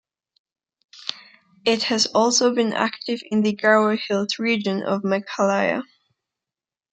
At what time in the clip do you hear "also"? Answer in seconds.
2.07-2.55